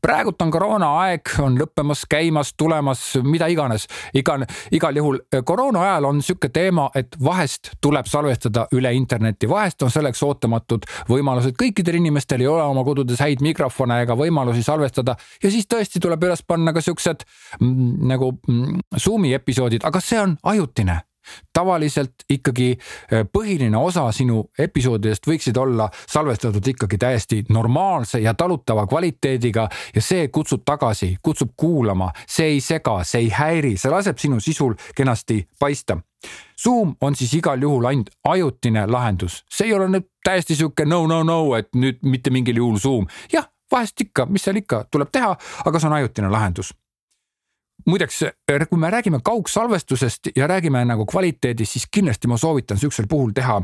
praegult 0.03 0.43
on 0.43 0.51
koroonaaeg, 0.55 1.35
on 1.43 1.59
lõppemas, 1.61 2.05
käimas, 2.11 2.55
tulemas, 2.57 3.03
mida 3.23 3.49
iganes, 3.53 3.87
igal, 4.15 4.45
igal 4.73 4.97
juhul 4.97 5.21
koroona 5.45 5.83
ajal 5.89 6.11
on 6.11 6.23
sihuke 6.23 6.49
teema, 6.55 6.89
et 6.95 7.17
vahest 7.25 7.75
tuleb 7.81 8.09
salvestada 8.11 8.67
üle 8.77 8.93
interneti, 8.95 9.49
vahest 9.49 9.83
on 9.83 9.93
selleks 9.93 10.23
ootamatud 10.23 10.87
võimalused, 11.15 11.57
kõikidel 11.59 12.01
inimestel 12.01 12.45
ei 12.45 12.51
ole 12.51 12.67
oma 12.67 12.85
kodudes 12.87 13.23
häid 13.23 13.43
mikrofone 13.45 14.03
ega 14.05 14.17
võimalusi 14.19 14.65
salvestada. 14.67 15.17
Ja 15.43 15.51
siis 15.53 15.69
tõesti 15.71 16.03
tuleb 16.03 16.29
üles 16.29 16.45
panna 16.47 16.75
ka 16.75 16.83
siuksed 16.85 17.25
mm, 17.61 17.97
nagu 18.11 18.35
mm, 18.37 18.87
Zoom'i 19.01 19.35
episoodid, 19.37 19.87
aga 19.87 20.03
see 20.05 20.21
on 20.21 20.39
ajutine. 20.55 21.01
Tavaliselt 21.57 22.27
ikkagi 22.29 22.67
eh, 22.75 23.23
põhiline 23.25 23.79
osa 23.81 24.03
sinu 24.13 24.43
episoodidest 24.61 25.25
võiksid 25.25 25.57
olla 25.57 25.87
salvestatud 25.97 26.67
ikkagi 26.75 26.99
täiesti 27.01 27.39
normaalse 27.49 28.21
ja 28.21 28.35
talutava 28.37 28.85
kvaliteediga 28.91 29.65
ja 29.95 30.03
see 30.05 30.29
kutsub 30.29 30.67
tagasi, 30.69 31.15
kutsub 31.25 31.55
kuulama, 31.57 32.11
see 32.29 32.59
ei 32.59 32.61
sega, 32.61 32.99
see 33.09 33.25
ei 33.25 33.33
häiri, 33.33 33.79
see 33.81 33.93
laseb 33.93 34.21
sinu 34.21 34.43
sisul 34.45 34.77
kenasti 34.97 35.47
paista 35.59 35.97
Zoom 36.61 36.95
on 37.01 37.17
siis 37.19 37.35
igal 37.35 37.63
juhul 37.63 37.89
ainult 37.91 38.13
ajutine 38.25 38.87
lahendus, 38.87 39.43
see 39.51 39.69
ei 39.69 39.75
ole 39.75 39.89
nüüd 39.91 40.07
täiesti 40.25 40.57
sihuke 40.57 40.87
no, 40.87 41.05
no, 41.11 41.23
no, 41.27 41.41
et 41.59 41.73
nüüd 41.75 42.01
mitte 42.03 42.31
mingil 42.31 42.63
juhul 42.63 42.79
Zoom. 42.81 43.11
jah, 43.33 43.49
vahest 43.73 44.01
ikka, 44.01 44.27
mis 44.31 44.47
seal 44.47 44.63
ikka 44.63 44.85
tuleb 44.91 45.13
teha, 45.13 45.35
aga 45.65 45.81
see 45.81 45.91
on 45.91 45.99
ajutine 45.99 46.33
lahendus 46.33 46.73
muideks, 47.87 48.23
kui 48.71 48.79
me 48.79 48.91
räägime 48.91 49.19
kaugsalvestusest 49.25 50.31
ja 50.37 50.47
räägime 50.47 50.85
nagu 50.89 51.07
kvaliteedist, 51.07 51.73
siis 51.73 51.89
kindlasti 51.93 52.29
ma 52.29 52.39
soovitan 52.41 52.79
sihukesel 52.79 53.07
puhul 53.09 53.35
teha 53.37 53.61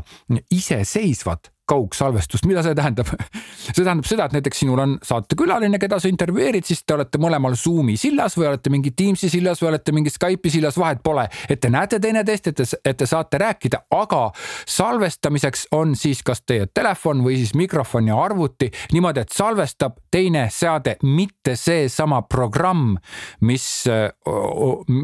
iseseisvat 0.51 1.49
kaugsalvestust, 1.71 2.45
mida 2.49 2.63
see 2.65 2.75
tähendab? 2.77 3.09
see 3.71 3.83
tähendab 3.83 4.07
seda, 4.09 4.27
et 4.27 4.35
näiteks 4.35 4.63
sinul 4.63 4.81
on 4.83 4.97
saatekülaline, 5.05 5.79
keda 5.81 5.99
sa 6.01 6.11
intervjueerid, 6.11 6.67
siis 6.67 6.83
te 6.85 6.95
olete 6.97 7.21
mõlemal 7.21 7.55
Zoom'i 7.59 7.97
sillas 7.99 8.35
või 8.39 8.49
olete 8.51 8.73
mingi 8.73 8.93
Teams'i 8.97 9.31
sillas 9.31 9.61
või 9.63 9.71
olete 9.71 9.95
mingi 9.95 10.13
Skype'i 10.13 10.53
sillas, 10.57 10.79
vahet 10.79 11.03
pole. 11.03 11.27
et 11.49 11.61
te 11.61 11.71
näete 11.71 11.99
teineteist, 12.03 12.51
et 12.51 12.59
te, 12.59 12.67
et 12.85 12.97
te 12.97 13.07
saate 13.09 13.39
rääkida, 13.41 13.83
aga 13.95 14.21
salvestamiseks 14.67 15.67
on 15.77 15.95
siis 15.95 16.23
kas 16.23 16.43
teie 16.45 16.67
telefon 16.73 17.23
või 17.25 17.39
siis 17.41 17.55
mikrofon 17.55 18.11
ja 18.11 18.19
arvuti 18.21 18.71
niimoodi, 18.93 19.25
et 19.25 19.35
salvestab 19.35 19.99
teine 20.11 20.47
seade, 20.51 20.97
mitte 21.03 21.55
seesama 21.55 22.21
programm, 22.21 22.95
mis, 23.47 23.67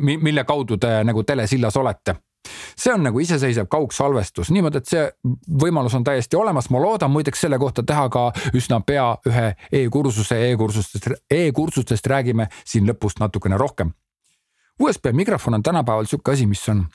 mille 0.03 0.47
kaudu 0.47 0.77
te 0.81 0.99
nagu 1.07 1.23
telesillas 1.23 1.77
olete 1.77 2.17
see 2.77 2.93
on 2.93 3.03
nagu 3.07 3.19
iseseisev 3.19 3.67
kaugsalvestus, 3.71 4.51
niimoodi, 4.53 4.81
et 4.81 4.91
see 4.91 5.05
võimalus 5.61 5.95
on 5.97 6.05
täiesti 6.07 6.39
olemas, 6.39 6.69
ma 6.73 6.81
loodan 6.81 7.11
muideks 7.11 7.45
selle 7.45 7.59
kohta 7.59 7.83
teha 7.83 8.07
ka 8.13 8.27
üsna 8.57 8.81
pea 8.85 9.09
ühe 9.27 9.47
e-kursuse. 9.71 10.37
E, 10.37 10.51
e-kursustest 10.51 11.07
e, 11.07 11.47
e-kursustest 11.47 12.07
räägime 12.07 12.49
siin 12.65 12.87
lõpus 12.89 13.19
natukene 13.19 13.57
rohkem. 13.57 13.93
USB 14.79 15.09
mikrofon 15.13 15.57
on 15.57 15.63
tänapäeval 15.63 16.05
sihuke 16.05 16.31
asi, 16.31 16.45
mis 16.45 16.61
on 16.69 16.85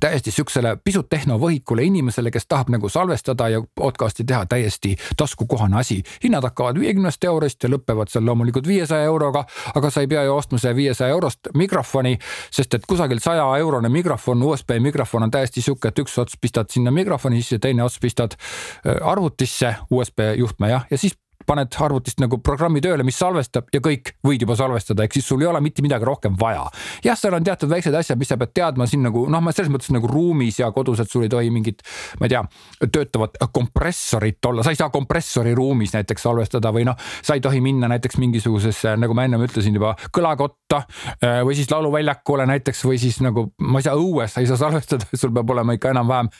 täiesti 0.00 0.30
siuksele 0.30 0.76
pisut 0.84 1.08
tehnovõhikule 1.10 1.82
inimesele, 1.82 2.30
kes 2.30 2.46
tahab 2.46 2.68
nagu 2.72 2.88
salvestada 2.88 3.48
ja 3.48 3.62
podcast'i 3.74 4.24
teha 4.24 4.46
täiesti 4.46 4.96
taskukohane 5.16 5.78
asi. 5.78 6.02
hinnad 6.24 6.44
hakkavad 6.44 6.78
viiekümnest 6.78 7.24
eurost 7.24 7.62
ja 7.62 7.70
lõpevad 7.72 8.12
seal 8.12 8.26
loomulikult 8.26 8.66
viiesaja 8.66 9.04
euroga, 9.04 9.44
aga 9.74 9.90
sa 9.90 10.00
ei 10.00 10.08
pea 10.08 10.22
ju 10.22 10.34
ostma 10.34 10.58
see 10.58 10.74
viiesaja 10.76 11.10
eurost 11.10 11.48
mikrofoni, 11.54 12.18
sest 12.50 12.74
et 12.74 12.86
kusagil 12.86 13.20
saja 13.24 13.46
eurone 13.58 13.88
mikrofon, 13.88 14.42
USB 14.42 14.76
mikrofon 14.80 15.22
on 15.22 15.30
täiesti 15.30 15.64
sihuke, 15.64 15.88
et 15.88 15.98
üks 15.98 16.18
ots 16.18 16.36
pistad 16.40 16.70
sinna 16.70 16.90
mikrofoni 16.90 17.42
sisse, 17.42 17.58
teine 17.58 17.84
ots 17.84 17.98
pistad 17.98 18.36
äh, 18.36 18.96
arvutisse 19.02 19.74
USB 19.90 20.34
juhtme 20.36 20.70
jah, 20.70 20.86
ja 20.90 20.98
siis 20.98 21.16
paned 21.48 21.72
arvutist 21.80 22.20
nagu 22.22 22.38
programmi 22.44 22.82
tööle, 22.84 23.04
mis 23.06 23.18
salvestab 23.18 23.70
ja 23.74 23.80
kõik, 23.84 24.14
võid 24.26 24.44
juba 24.44 24.56
salvestada, 24.58 25.04
ehk 25.04 25.16
siis 25.16 25.28
sul 25.28 25.42
ei 25.42 25.48
ole 25.50 25.60
mitte 25.64 25.84
midagi 25.84 26.06
rohkem 26.06 26.36
vaja. 26.38 26.66
jah, 27.04 27.18
seal 27.18 27.36
on 27.38 27.44
teatud 27.44 27.70
väiksed 27.70 27.94
asjad, 27.94 28.18
mis 28.20 28.30
sa 28.30 28.38
pead 28.40 28.52
teadma 28.56 28.86
siin 28.88 29.04
nagu 29.06 29.24
noh, 29.30 29.42
ma 29.44 29.54
selles 29.54 29.72
mõttes 29.72 29.92
nagu 29.94 30.10
ruumis 30.10 30.60
ja 30.60 30.70
kodus, 30.74 31.02
et 31.04 31.10
sul 31.10 31.26
ei 31.26 31.32
tohi 31.32 31.52
mingit, 31.54 31.82
ma 32.20 32.28
ei 32.28 32.34
tea, 32.34 32.42
töötavat 32.84 33.38
kompressorit 33.54 34.50
olla, 34.50 34.64
sa 34.66 34.74
ei 34.74 34.80
saa 34.80 34.92
kompressori 34.94 35.54
ruumis 35.56 35.94
näiteks 35.96 36.28
salvestada 36.28 36.72
või 36.74 36.86
noh, 36.88 36.98
sa 37.22 37.38
ei 37.38 37.44
tohi 37.44 37.62
minna 37.64 37.90
näiteks 37.90 38.20
mingisugusesse, 38.20 38.96
nagu 39.00 39.16
ma 39.16 39.26
ennem 39.28 39.46
ütlesin 39.48 39.76
juba, 39.78 39.94
kõlakotta 40.14 40.82
äh, 40.84 41.40
või 41.46 41.56
siis 41.58 41.70
lauluväljakule 41.72 42.48
näiteks 42.50 42.84
või 42.88 43.00
siis 43.00 43.20
nagu 43.24 43.48
ma 43.64 43.80
ei 43.80 43.88
saa 43.88 43.96
õues, 43.98 44.34
sa 44.34 44.44
ei 44.44 44.50
saa 44.50 44.60
salvestada, 44.66 45.08
sul 45.14 45.34
peab 45.34 45.56
olema 45.56 45.76
ikka 45.78 45.94
enam-vähem 45.94 46.32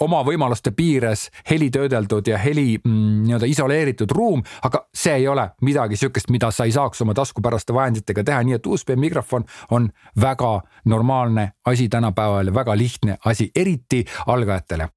oma 0.00 0.22
võimaluste 0.26 0.72
piires 0.76 1.28
helitöödeldud 1.50 2.28
ja 2.28 2.38
heli 2.38 2.78
mm, 2.78 3.22
nii-öelda 3.26 3.50
isoleeritud 3.50 4.10
ruum, 4.10 4.42
aga 4.62 4.84
see 4.94 5.14
ei 5.20 5.28
ole 5.28 5.48
midagi 5.62 5.96
sihukest, 5.96 6.30
mida 6.30 6.50
sa 6.50 6.66
ei 6.66 6.74
saaks 6.74 7.02
oma 7.02 7.14
taskupäraste 7.14 7.74
vahenditega 7.74 8.24
teha, 8.24 8.42
nii 8.42 8.58
et 8.58 8.66
USB 8.66 8.96
mikrofon 8.96 9.44
on 9.70 9.90
väga 10.20 10.54
normaalne 10.84 11.52
asi 11.66 11.88
tänapäeval 11.88 12.50
ja 12.50 12.54
väga 12.54 12.76
lihtne 12.78 13.18
asi, 13.24 13.50
eriti 13.54 14.04
algajatele 14.26 14.88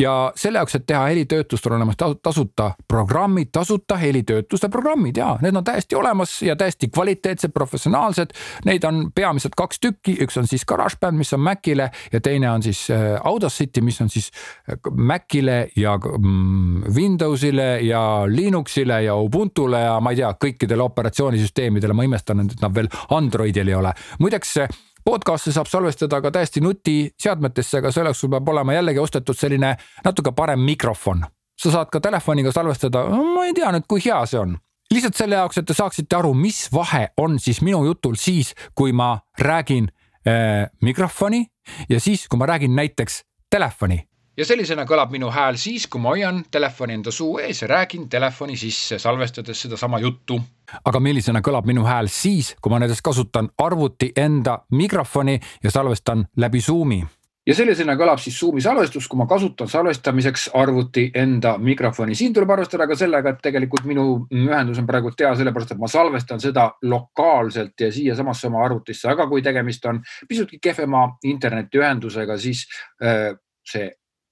ja 0.00 0.32
selle 0.36 0.58
jaoks, 0.58 0.74
et 0.74 0.86
teha 0.86 1.04
helitöötlust, 1.10 1.66
on 1.66 1.76
olemas 1.76 1.96
tasuta 2.22 2.70
programmid, 2.88 3.50
tasuta 3.52 3.96
helitöötluse 4.00 4.68
programmid 4.68 5.16
ja 5.16 5.34
need 5.42 5.56
on 5.56 5.64
täiesti 5.64 5.96
olemas 5.96 6.42
ja 6.42 6.56
täiesti 6.56 6.88
kvaliteetsed, 6.88 7.52
professionaalsed. 7.54 8.34
Neid 8.64 8.84
on 8.84 9.10
peamiselt 9.14 9.54
kaks 9.56 9.80
tükki, 9.80 10.16
üks 10.24 10.38
on 10.40 10.48
siis 10.50 10.64
GarageBand, 10.68 11.18
mis 11.18 11.32
on 11.36 11.44
Macile 11.44 11.90
ja 12.12 12.20
teine 12.20 12.50
on 12.50 12.62
siis 12.62 12.86
äh, 12.90 13.20
Audacity, 13.24 13.80
mis 13.80 14.00
on 14.00 14.08
siis 14.08 14.30
äh, 14.70 14.78
Macile 14.96 15.68
ja 15.76 15.96
mm, 15.98 16.82
Windowsile 16.94 17.80
ja 17.80 18.22
Linuxile 18.26 19.02
ja 19.02 19.16
Ubuntule 19.16 19.80
ja 19.80 19.98
ma 20.00 20.14
ei 20.14 20.22
tea, 20.22 20.32
kõikidele 20.44 20.86
operatsioonisüsteemidele, 20.88 21.96
ma 21.96 22.06
imestan, 22.08 22.46
et 22.46 22.60
nad 22.62 22.74
veel 22.74 22.88
Androidil 23.10 23.68
ei 23.68 23.74
ole. 23.74 23.92
muideks 24.18 24.56
podcast'e 25.04 25.52
saab 25.52 25.68
salvestada 25.70 26.20
ka 26.20 26.30
täiesti 26.30 26.60
nutiseadmetesse, 26.64 27.78
aga 27.78 27.92
selleks 27.92 28.20
sul 28.20 28.32
peab 28.32 28.48
olema 28.48 28.74
jällegi 28.76 29.02
ostetud 29.02 29.36
selline 29.36 29.74
natuke 30.04 30.32
parem 30.36 30.60
mikrofon. 30.64 31.24
sa 31.60 31.70
saad 31.70 31.90
ka 31.92 32.00
telefoniga 32.00 32.52
salvestada, 32.52 33.04
ma 33.04 33.44
ei 33.44 33.52
tea 33.52 33.68
nüüd, 33.72 33.84
kui 33.88 34.00
hea 34.00 34.20
see 34.26 34.38
on. 34.40 34.54
Lihtsalt 34.90 35.14
selle 35.14 35.36
jaoks, 35.36 35.58
et 35.60 35.66
te 35.68 35.74
saaksite 35.76 36.16
aru, 36.16 36.32
mis 36.34 36.68
vahe 36.72 37.10
on 37.20 37.38
siis 37.38 37.60
minu 37.62 37.84
jutul 37.84 38.16
siis, 38.16 38.54
kui 38.74 38.92
ma 38.92 39.18
räägin 39.38 39.90
äh, 40.26 40.70
mikrofoni 40.82 41.44
ja 41.88 42.00
siis, 42.00 42.28
kui 42.28 42.40
ma 42.40 42.48
räägin 42.48 42.72
näiteks 42.76 43.22
telefoni 43.50 44.09
ja 44.36 44.46
sellisena 44.46 44.86
kõlab 44.88 45.12
minu 45.12 45.30
hääl 45.34 45.58
siis, 45.60 45.86
kui 45.90 46.00
ma 46.00 46.14
hoian 46.14 46.42
telefoni 46.50 46.98
enda 46.98 47.12
suu 47.14 47.38
ees 47.42 47.62
ja 47.62 47.68
räägin 47.70 48.08
telefoni 48.08 48.56
sisse, 48.56 48.98
salvestades 48.98 49.62
sedasama 49.66 49.98
juttu. 49.98 50.40
aga 50.84 51.00
millisena 51.00 51.40
kõlab 51.40 51.66
minu 51.66 51.84
hääl 51.84 52.08
siis, 52.08 52.54
kui 52.62 52.70
ma 52.70 52.78
näiteks 52.78 53.02
kasutan 53.02 53.50
arvuti 53.58 54.12
enda 54.16 54.58
mikrofoni 54.70 55.40
ja 55.64 55.70
salvestan 55.70 56.26
läbi 56.36 56.60
Zoomi? 56.60 57.02
ja 57.46 57.54
sellisena 57.56 57.96
kõlab 57.98 58.20
siis 58.22 58.38
Zoomi 58.38 58.60
salvestus, 58.62 59.08
kui 59.08 59.18
ma 59.18 59.26
kasutan 59.26 59.68
salvestamiseks 59.68 60.50
arvuti 60.54 61.10
enda 61.14 61.56
mikrofoni. 61.58 62.14
siin 62.14 62.34
tuleb 62.34 62.50
arvestada 62.50 62.86
ka 62.86 62.96
sellega, 62.96 63.30
et 63.30 63.42
tegelikult 63.42 63.84
minu 63.84 64.26
ühendus 64.30 64.78
on 64.78 64.86
praegu 64.86 65.10
hea, 65.18 65.34
sellepärast 65.36 65.72
et 65.74 65.80
ma 65.80 65.88
salvestan 65.88 66.40
seda 66.40 66.70
lokaalselt 66.82 67.80
ja 67.80 67.92
siiasamasse 67.92 68.46
oma 68.46 68.64
arvutisse, 68.64 69.08
aga 69.08 69.26
kui 69.28 69.42
tegemist 69.42 69.86
on 69.86 70.02
pisutki 70.28 70.58
kehvema 70.62 71.08
internetiühendusega, 71.24 72.38
siis 72.38 72.66
äh, 73.02 73.34
see 73.66 73.90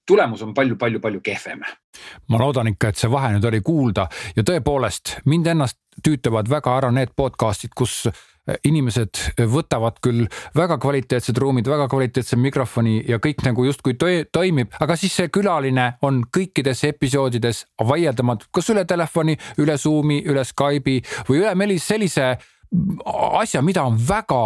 tulemus 0.09 0.41
on 0.45 0.55
palju-palju-palju 0.57 1.21
kehvem. 1.23 1.61
ma 2.29 2.41
loodan 2.41 2.71
ikka, 2.73 2.89
et 2.89 2.97
see 2.97 3.11
vahe 3.11 3.35
nüüd 3.35 3.45
oli 3.51 3.61
kuulda 3.65 4.07
ja 4.35 4.45
tõepoolest 4.47 5.19
mind 5.29 5.53
ennast 5.53 5.79
tüütavad 6.03 6.49
väga 6.49 6.75
ära 6.79 6.91
need 6.95 7.13
podcast'id, 7.17 7.75
kus 7.75 8.07
inimesed 8.65 9.19
võtavad 9.51 9.99
küll 10.03 10.25
väga 10.57 10.79
kvaliteetsed 10.81 11.37
ruumid, 11.37 11.67
väga 11.69 11.87
kvaliteetse 11.91 12.37
mikrofoni 12.39 12.99
ja 13.07 13.19
kõik 13.21 13.43
nagu 13.45 13.65
justkui 13.67 13.97
toimib, 13.99 14.73
aga 14.81 14.97
siis 14.97 15.17
see 15.19 15.31
külaline 15.33 15.91
on 16.05 16.23
kõikides 16.37 16.83
episoodides 16.89 17.65
vaieldamatult 17.91 18.49
kas 18.55 18.71
üle 18.73 18.85
telefoni, 18.89 19.37
üle 19.61 19.77
Zoom'i, 19.77 20.21
üle 20.25 20.45
Skype'i 20.47 21.03
või 21.29 21.43
üle 21.43 21.79
sellise 21.79 22.31
asja, 23.39 23.61
mida 23.65 23.83
on 23.85 23.97
väga 23.97 24.41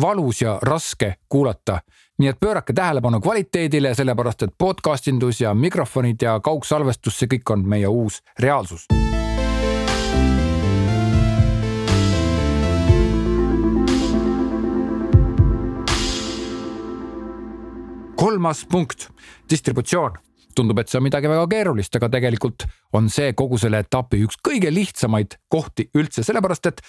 valus 0.00 0.42
ja 0.42 0.58
raske 0.62 1.16
kuulata 1.28 1.80
nii 2.18 2.28
et 2.28 2.40
pöörake 2.40 2.72
tähelepanu 2.72 3.20
kvaliteedile, 3.20 3.94
sellepärast 3.94 4.42
et 4.42 4.54
podcast 4.58 5.08
indus 5.08 5.40
ja 5.40 5.54
mikrofonid 5.54 6.22
ja 6.22 6.38
kaugsalvestus, 6.40 7.18
see 7.18 7.30
kõik 7.34 7.50
on 7.56 7.66
meie 7.68 7.88
uus 7.88 8.22
reaalsus. 8.38 8.86
kolmas 18.24 18.62
punkt, 18.70 19.10
distributsioon 19.50 20.14
tundub, 20.54 20.78
et 20.78 20.88
see 20.88 20.98
on 21.00 21.04
midagi 21.04 21.28
väga 21.28 21.44
keerulist, 21.50 21.96
aga 21.98 22.08
tegelikult 22.14 22.64
on 22.94 23.10
see 23.12 23.32
kogu 23.36 23.58
selle 23.60 23.82
etapi 23.84 24.22
üks 24.24 24.38
kõige 24.48 24.70
lihtsamaid 24.72 25.36
kohti 25.52 25.88
üldse, 25.98 26.24
sellepärast 26.24 26.70
et 26.70 26.80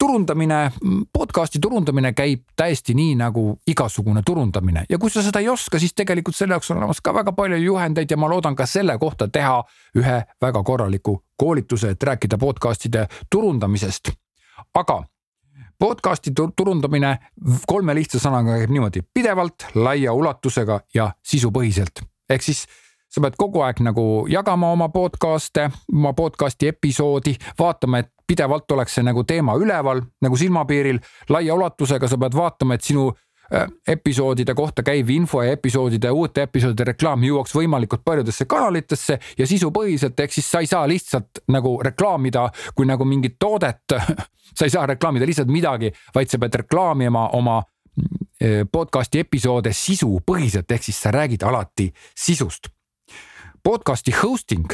turundamine, 0.00 0.72
podcast'i 1.12 1.58
turundamine 1.60 2.12
käib 2.16 2.42
täiesti 2.56 2.94
nii 2.96 3.14
nagu 3.20 3.44
igasugune 3.68 4.22
turundamine. 4.26 4.84
Ja 4.88 4.98
kui 4.98 5.12
sa 5.12 5.22
seda 5.22 5.42
ei 5.44 5.48
oska, 5.52 5.78
siis 5.78 5.94
tegelikult 5.94 6.36
selle 6.36 6.56
jaoks 6.56 6.72
on 6.72 6.80
olemas 6.80 7.02
ka 7.04 7.14
väga 7.14 7.34
palju 7.36 7.60
juhendeid 7.60 8.10
ja 8.10 8.16
ma 8.16 8.30
loodan 8.32 8.56
ka 8.56 8.66
selle 8.66 8.96
kohta 8.98 9.28
teha 9.28 9.60
ühe 10.00 10.18
väga 10.42 10.62
korraliku 10.64 11.18
koolituse, 11.36 11.94
et 11.94 12.02
rääkida 12.02 12.38
podcast'ide 12.38 13.06
turundamisest. 13.30 14.12
aga 14.74 15.02
podcast'i 15.78 16.32
turundamine 16.56 17.16
kolme 17.66 17.94
lihtsa 17.94 18.20
sõnaga 18.20 18.58
käib 18.60 18.70
niimoodi. 18.70 19.02
Pidevalt, 19.14 19.66
laia 19.74 20.12
ulatusega 20.12 20.80
ja 20.94 21.10
sisupõhiselt. 21.22 22.04
Ehk 22.30 22.42
siis 22.42 22.66
sa 23.10 23.20
pead 23.24 23.36
kogu 23.38 23.64
aeg 23.66 23.80
nagu 23.82 24.26
jagama 24.30 24.70
oma 24.72 24.88
podcast'e, 24.88 25.70
oma 25.92 26.12
podcast'i 26.16 26.70
episoodi, 26.70 27.34
vaatama, 27.58 28.04
et 28.04 28.12
pidevalt 28.30 28.70
oleks 28.76 28.94
see 28.98 29.06
nagu 29.06 29.24
teema 29.26 29.56
üleval 29.58 30.04
nagu 30.22 30.38
silmapiiril, 30.38 31.00
laia 31.34 31.56
ulatusega 31.56 32.08
sa 32.08 32.18
pead 32.20 32.36
vaatama, 32.38 32.76
et 32.76 32.86
sinu 32.86 33.08
äh, 33.10 33.66
episoodide 33.94 34.54
kohta 34.54 34.84
käiv 34.86 35.10
info 35.10 35.42
ja 35.42 35.56
episoodide, 35.56 36.12
uute 36.14 36.44
episoodide 36.46 36.86
reklaam 36.92 37.24
jõuaks 37.26 37.54
võimalikult 37.58 38.04
paljudesse 38.06 38.46
kanalitesse 38.50 39.18
ja 39.38 39.48
sisupõhiselt, 39.50 40.18
ehk 40.20 40.36
siis 40.36 40.50
sa 40.50 40.62
ei 40.62 40.70
saa 40.70 40.86
lihtsalt 40.90 41.42
nagu 41.50 41.74
reklaamida 41.82 42.46
kui 42.74 42.86
nagu 42.86 43.06
mingit 43.08 43.38
toodet 43.38 43.98
sa 44.56 44.66
ei 44.66 44.70
saa 44.70 44.86
reklaamida 44.92 45.26
lihtsalt 45.26 45.50
midagi, 45.50 45.90
vaid 46.14 46.30
sa 46.30 46.38
pead 46.38 46.62
reklaamima 46.62 47.30
oma 47.38 47.60
podcast'i 48.72 49.20
episoode 49.20 49.74
sisupõhiselt, 49.76 50.70
ehk 50.72 50.86
siis 50.86 51.00
sa 51.02 51.10
räägid 51.12 51.42
alati 51.44 51.90
sisust. 52.16 52.70
podcast'i 53.62 54.14
hosting 54.22 54.70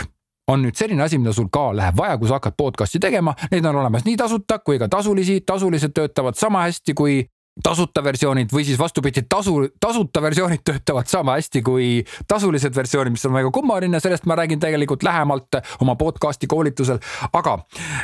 on 0.46 0.62
nüüd 0.62 0.78
selline 0.78 1.02
asi, 1.02 1.18
mida 1.18 1.34
sul 1.34 1.48
ka 1.52 1.70
läheb 1.76 1.96
vaja, 1.98 2.18
kui 2.18 2.30
sa 2.30 2.38
hakkad 2.40 2.56
podcast'i 2.58 3.00
tegema, 3.02 3.34
neid 3.50 3.66
on 3.66 3.80
olemas 3.82 4.06
nii 4.06 4.18
tasuta 4.20 4.60
kui 4.64 4.78
ka 4.78 4.88
tasulisi, 4.90 5.40
tasulised 5.46 5.94
töötavad 5.96 6.38
sama 6.38 6.66
hästi 6.68 6.94
kui 6.94 7.24
tasuta 7.64 8.02
versioonid 8.04 8.52
või 8.52 8.66
siis 8.68 8.78
vastupidi, 8.78 9.22
tasu, 9.28 9.54
tasuta 9.80 10.20
versioonid 10.22 10.60
töötavad 10.66 11.08
sama 11.08 11.38
hästi 11.38 11.62
kui 11.64 11.88
tasulised 12.28 12.76
versioonid, 12.76 13.14
mis 13.16 13.24
on 13.28 13.32
väga 13.36 13.50
kummaline, 13.54 14.00
sellest 14.02 14.28
ma 14.28 14.36
räägin 14.36 14.60
tegelikult 14.60 15.06
lähemalt 15.06 15.60
oma 15.80 15.96
podcast'i 15.96 16.46
koolitusel. 16.46 17.00
aga 17.32 17.58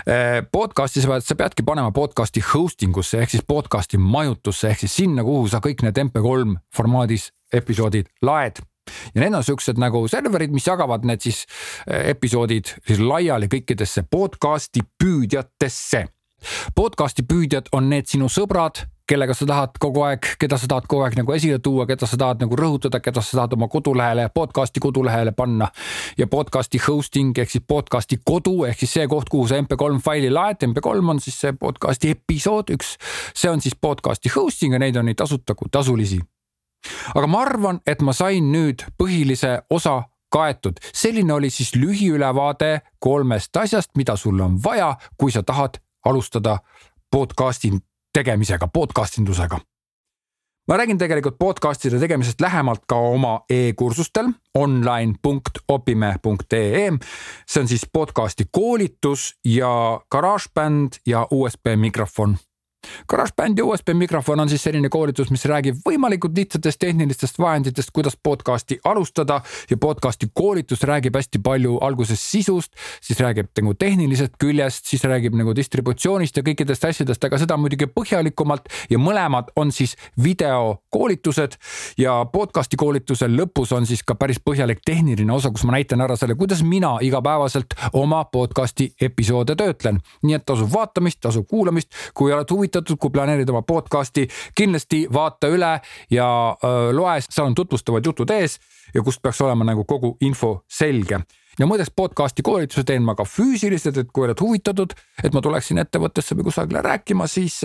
eh, 0.06 0.40
podcast'i 0.52 1.04
sa 1.04 1.12
pead, 1.12 1.28
sa 1.28 1.37
peadki 1.37 1.66
panema 1.68 1.92
podcast'i 1.92 2.42
hosting 2.54 2.96
usse 2.96 3.20
ehk 3.20 3.37
siis 3.37 3.44
podcast'i 3.46 4.00
majutusse 4.00 4.72
ehk 4.72 4.87
siis 4.87 4.96
sinna, 5.02 5.25
kuhu 5.25 5.49
sa 5.52 5.61
kõik 5.61 5.84
need 5.84 6.00
MP3 6.08 6.58
formaadis 6.76 7.30
episoodid 7.52 8.08
laed 8.22 8.64
ja 9.15 9.21
need 9.23 9.35
on 9.35 9.45
siuksed 9.45 9.81
nagu 9.81 10.05
serverid, 10.11 10.53
mis 10.55 10.67
jagavad 10.67 11.07
need 11.09 11.23
siis 11.25 11.45
eh, 11.87 12.11
episoodid 12.15 12.75
siis 12.87 13.03
laiali 13.03 13.51
kõikidesse 13.53 14.07
podcast'i 14.11 14.85
püüdjatesse. 15.03 16.07
podcast'i 16.75 17.23
püüdjad 17.23 17.71
on 17.73 17.91
need 17.91 18.11
sinu 18.11 18.29
sõbrad 18.33 18.85
kellega 19.12 19.35
sa 19.35 19.47
tahad 19.47 19.77
kogu 19.83 20.03
aeg, 20.07 20.27
keda 20.41 20.57
sa 20.59 20.69
tahad 20.71 20.87
kogu 20.89 21.05
aeg 21.05 21.17
nagu 21.19 21.35
esile 21.35 21.59
tuua, 21.62 21.87
keda 21.91 22.07
sa 22.09 22.17
tahad 22.21 22.43
nagu 22.45 22.57
rõhutada, 22.57 23.01
keda 23.03 23.23
sa 23.25 23.41
tahad 23.41 23.57
oma 23.59 23.69
kodulehele, 23.69 24.29
podcast'i 24.35 24.81
kodulehele 24.81 25.35
panna. 25.37 25.69
ja 26.19 26.27
podcast'i 26.27 26.81
hosting 26.87 27.39
ehk 27.39 27.51
siis 27.51 27.65
podcast'i 27.69 28.21
kodu 28.25 28.65
ehk 28.69 28.79
siis 28.79 28.95
see 28.99 29.09
koht, 29.09 29.29
kuhu 29.29 29.49
sa 29.49 29.61
MP3 29.61 30.01
faili 30.05 30.31
laed, 30.31 30.65
MP3 30.69 31.11
on 31.15 31.21
siis 31.21 31.41
see 31.41 31.53
podcast'i 31.53 32.15
episood 32.17 32.73
üks. 32.73 32.97
see 33.35 33.51
on 33.51 33.61
siis 33.61 33.77
podcast'i 33.77 34.33
hosting 34.37 34.73
ja 34.73 34.79
neid 34.79 34.97
on 34.97 35.11
nii 35.11 35.19
tasuta 35.19 35.55
kui 35.55 35.69
tasulisi. 35.71 36.21
Aga 37.15 37.27
ma 37.27 37.43
arvan, 37.43 37.81
et 37.87 38.03
ma 38.03 38.12
sain 38.12 38.53
nüüd 38.53 38.85
põhilise 38.99 39.62
osa 39.71 40.03
kaetud. 40.33 40.73
selline 40.95 41.33
oli 41.33 41.51
siis 41.51 41.77
lühiülevaade 41.77 42.81
kolmest 42.99 43.57
asjast, 43.57 43.91
mida 43.97 44.17
sul 44.17 44.41
on 44.41 44.65
vaja, 44.65 44.97
kui 45.17 45.33
sa 45.33 45.43
tahad 45.43 45.75
alustada 46.05 46.59
podcast'i 47.11 47.73
tegemisega, 48.12 48.69
podcast 48.69 49.19
indusega. 49.19 49.59
ma 50.69 50.77
räägin 50.77 50.99
tegelikult 50.99 51.39
podcast'ide 51.39 51.99
tegemisest 51.99 52.41
lähemalt 52.41 52.81
ka 52.89 52.97
oma 52.97 53.41
e-kursustel 53.51 54.29
online.opime.ee. 54.55 56.93
see 57.47 57.61
on 57.61 57.69
siis 57.69 57.89
podcast'i 57.93 58.45
koolitus 58.53 59.35
ja 59.45 60.01
GarageBand 60.11 60.93
ja 61.07 61.27
USB 61.31 61.67
mikrofon 61.77 62.37
GarageBand 63.09 63.59
ja 63.59 63.65
USB 63.65 63.89
mikrofon 63.95 64.41
on 64.41 64.49
siis 64.49 64.62
selline 64.62 64.89
koolitus, 64.89 65.31
mis 65.31 65.45
räägib 65.45 65.79
võimalikult 65.87 66.37
lihtsatest 66.37 66.81
tehnilistest 66.81 67.39
vahenditest, 67.39 67.91
kuidas 67.95 68.17
podcast'i 68.17 68.79
alustada. 68.85 69.41
Ja 69.71 69.77
podcast'i 69.77 70.29
koolitus 70.35 70.83
räägib 70.83 71.17
hästi 71.17 71.39
palju 71.45 71.79
alguses 71.81 72.31
sisust, 72.31 72.73
siis 73.01 73.21
räägib 73.21 73.51
nagu 73.59 73.75
tehnilisest 73.75 74.35
küljest, 74.39 74.87
siis 74.91 75.05
räägib 75.05 75.37
nagu 75.39 75.55
distributsioonist 75.57 76.37
ja 76.37 76.45
kõikidest 76.47 76.87
asjadest, 76.89 77.25
aga 77.25 77.39
seda 77.39 77.57
muidugi 77.57 77.87
põhjalikumalt. 77.87 78.69
Ja 78.91 78.99
mõlemad 78.99 79.53
on 79.57 79.73
siis 79.73 79.97
videokoolitused 80.23 81.59
ja 81.99 82.19
podcast'i 82.33 82.77
koolituse 82.81 83.29
lõpus 83.31 83.75
on 83.77 83.87
siis 83.87 84.03
ka 84.03 84.15
päris 84.19 84.41
põhjalik 84.43 84.83
tehniline 84.85 85.33
osa, 85.33 85.51
kus 85.51 85.65
ma 85.69 85.77
näitan 85.77 86.01
ära 86.01 86.17
selle, 86.17 86.35
kuidas 86.35 86.62
mina 86.67 86.97
igapäevaselt 87.01 87.79
oma 87.93 88.25
podcast'i 88.25 88.93
episoode 89.01 89.57
töötlen. 89.57 90.01
nii 90.23 90.35
et 90.35 90.47
tasub 90.47 90.73
vaatamist, 90.73 91.21
tasub 91.21 91.47
kuulamist, 91.49 91.89
kui 92.15 92.33
oled 92.33 92.51
huvitatud 92.51 92.72
huvitatud, 92.73 92.99
kui 92.99 93.11
planeerid 93.12 93.49
oma 93.50 93.62
podcast'i, 93.62 94.26
kindlasti 94.55 95.07
vaata 95.12 95.49
üle 95.52 95.81
ja 96.11 96.57
loe, 96.93 97.21
seal 97.29 97.50
on 97.50 97.55
tutvustavad 97.55 98.05
jutud 98.07 98.31
ees 98.31 98.59
ja 98.95 99.02
kust 99.02 99.23
peaks 99.23 99.41
olema 99.41 99.64
nagu 99.64 99.85
kogu 99.85 100.17
info 100.21 100.64
selge. 100.69 101.21
Ja 101.59 101.67
muideks 101.67 101.91
podcast'i 101.93 102.43
koolituse 102.43 102.85
teen 102.85 103.02
ma 103.05 103.14
ka 103.14 103.25
füüsiliselt, 103.29 103.99
et 103.99 104.09
kui 104.12 104.25
oled 104.25 104.41
huvitatud, 104.41 104.95
et 105.23 105.35
ma 105.35 105.43
tuleksin 105.45 105.79
ettevõttesse 105.83 106.35
või 106.35 106.49
kusagile 106.49 106.81
rääkima, 106.83 107.26
siis 107.29 107.61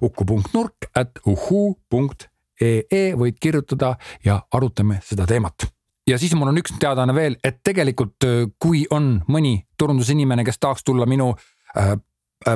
uku.nurk 0.00 0.92
at 0.94 1.18
uhuu.ee 1.26 3.04
võid 3.18 3.40
kirjutada 3.42 3.96
ja 4.24 4.38
arutame 4.52 5.00
seda 5.02 5.26
teemat. 5.26 5.66
Ja 6.06 6.18
siis 6.18 6.34
mul 6.34 6.50
on 6.50 6.58
üks 6.58 6.74
teadaanne 6.78 7.14
veel, 7.14 7.36
et 7.42 7.60
tegelikult 7.66 8.24
kui 8.62 8.86
on 8.90 9.20
mõni 9.26 9.66
turundusinimene, 9.78 10.44
kes 10.46 10.58
tahaks 10.62 10.86
tulla 10.86 11.06
minu 11.06 11.32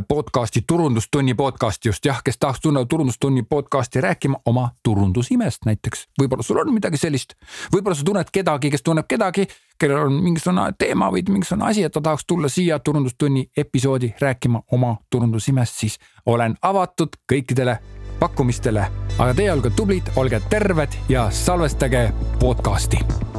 podcast'i, 0.08 0.60
turundustunni 0.66 1.34
podcast'i 1.34 1.88
just 1.88 2.04
jah, 2.04 2.22
kes 2.24 2.38
tahaks 2.38 2.60
tulla 2.60 2.84
turundustunni 2.84 3.42
podcast'i 3.42 4.00
rääkima 4.00 4.36
oma 4.44 4.70
turundusimest 4.82 5.64
näiteks. 5.64 6.08
võib-olla 6.22 6.42
sul 6.42 6.58
on 6.58 6.74
midagi 6.74 6.96
sellist, 6.96 7.34
võib-olla 7.74 7.96
sa 7.96 8.04
tunned 8.04 8.32
kedagi, 8.32 8.70
kes 8.70 8.82
tunneb 8.82 9.06
kedagi, 9.08 9.46
kellel 9.78 10.06
on 10.06 10.18
mingisugune 10.22 10.72
teema 10.78 11.10
või 11.12 11.22
mingisugune 11.28 11.70
asi, 11.70 11.82
et 11.82 11.92
ta 11.92 12.00
tahaks 12.00 12.26
tulla 12.26 12.48
siia 12.48 12.78
turundustunni 12.78 13.46
episoodi 13.56 14.14
rääkima 14.20 14.62
oma 14.72 14.96
turundusimest, 15.10 15.74
siis 15.74 15.98
olen 16.26 16.56
avatud 16.62 17.16
kõikidele 17.32 17.78
pakkumistele. 18.20 18.86
aga 19.18 19.34
teie 19.34 19.52
olge 19.52 19.70
tublid, 19.70 20.12
olge 20.16 20.40
terved 20.50 20.98
ja 21.08 21.30
salvestage 21.30 22.12
podcast'i 22.40 23.35